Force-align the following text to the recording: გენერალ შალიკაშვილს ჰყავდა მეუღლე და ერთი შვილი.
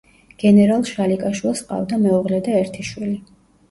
გენერალ 0.43 0.85
შალიკაშვილს 0.93 1.63
ჰყავდა 1.69 2.03
მეუღლე 2.09 2.45
და 2.51 2.61
ერთი 2.67 2.91
შვილი. 2.93 3.19